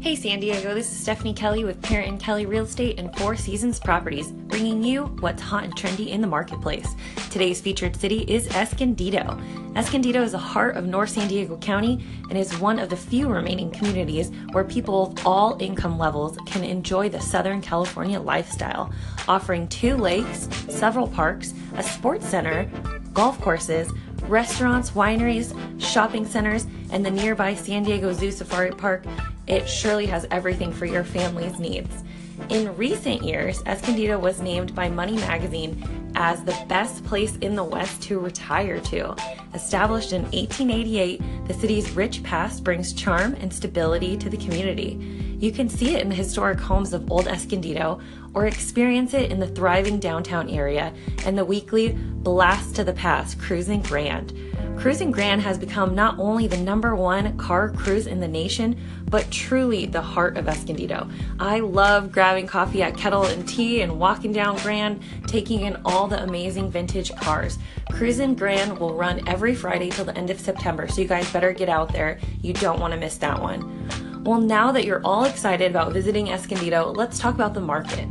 [0.00, 3.36] Hey San Diego, this is Stephanie Kelly with Parent and Kelly Real Estate and Four
[3.36, 6.94] Seasons Properties, bringing you what's hot and trendy in the marketplace.
[7.28, 9.38] Today's featured city is Escondido.
[9.76, 13.28] Escondido is the heart of North San Diego County and is one of the few
[13.28, 18.90] remaining communities where people of all income levels can enjoy the Southern California lifestyle,
[19.28, 22.70] offering two lakes, several parks, a sports center,
[23.12, 23.92] golf courses,
[24.22, 25.52] restaurants, wineries,
[25.90, 29.04] shopping centers, and the nearby San Diego Zoo Safari Park,
[29.48, 32.04] it surely has everything for your family's needs.
[32.48, 37.64] In recent years, Escondido was named by Money Magazine as the best place in the
[37.64, 39.14] West to retire to.
[39.52, 45.36] Established in 1888, the city's rich past brings charm and stability to the community.
[45.40, 48.00] You can see it in the historic homes of Old Escondido
[48.34, 53.40] or experience it in the thriving downtown area and the weekly Blast to the Past
[53.40, 54.32] Cruising Grand.
[54.80, 59.30] Cruising Grand has become not only the number one car cruise in the nation, but
[59.30, 61.06] truly the heart of Escondido.
[61.38, 66.08] I love grabbing coffee at Kettle and Tea and walking down Grand, taking in all
[66.08, 67.58] the amazing vintage cars.
[67.90, 71.52] Cruising Grand will run every Friday till the end of September, so you guys better
[71.52, 72.18] get out there.
[72.40, 74.24] You don't want to miss that one.
[74.24, 78.08] Well, now that you're all excited about visiting Escondido, let's talk about the market.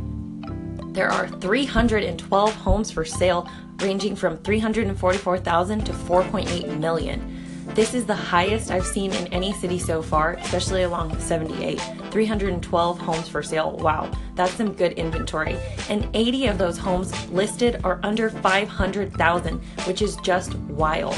[0.94, 3.48] There are 312 homes for sale
[3.82, 7.36] ranging from 344,000 to 4.8 million.
[7.74, 11.80] This is the highest I've seen in any city so far, especially along 78.
[12.10, 13.76] 312 homes for sale.
[13.76, 15.56] Wow, that's some good inventory.
[15.88, 21.16] And 80 of those homes listed are under 500,000, which is just wild.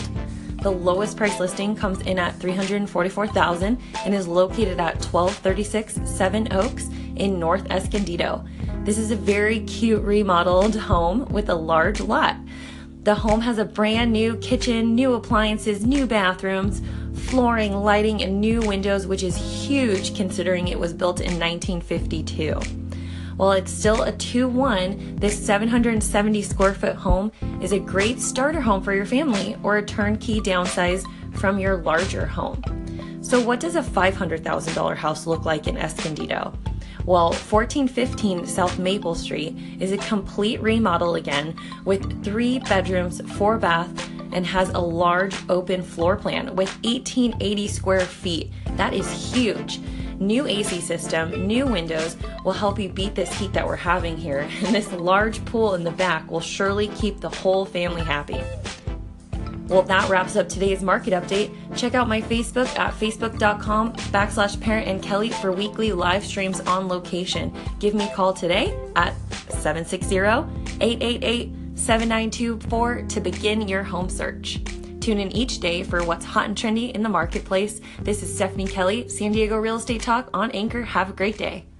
[0.63, 6.89] The lowest price listing comes in at 344,000 and is located at 1236 Seven Oaks
[7.17, 8.45] in North Escondido.
[8.85, 12.37] This is a very cute remodeled home with a large lot.
[13.05, 16.83] The home has a brand new kitchen, new appliances, new bathrooms,
[17.29, 22.55] flooring, lighting, and new windows, which is huge considering it was built in 1952.
[23.37, 28.61] While it's still a 2 1, this 770 square foot home is a great starter
[28.61, 31.05] home for your family or a turnkey downsize
[31.37, 32.61] from your larger home.
[33.21, 36.53] So, what does a $500,000 house look like in Escondido?
[37.05, 44.09] Well, 1415 South Maple Street is a complete remodel again with three bedrooms, four baths,
[44.33, 48.53] and has a large open floor plan with 1880 square feet.
[48.77, 49.81] That is huge.
[50.21, 54.49] New AC system, new windows will help you beat this heat that we're having here,
[54.65, 58.41] and this large pool in the back will surely keep the whole family happy.
[59.69, 61.55] Well, that wraps up today's market update.
[61.77, 66.89] Check out my Facebook at facebook.com backslash parent and Kelly for weekly live streams on
[66.89, 67.55] location.
[67.79, 69.15] Give me a call today at
[69.49, 70.17] 760
[70.81, 74.61] 888 7924 to begin your home search.
[75.01, 77.81] Tune in each day for what's hot and trendy in the marketplace.
[78.01, 80.83] This is Stephanie Kelly, San Diego Real Estate Talk on Anchor.
[80.83, 81.72] Have a great day.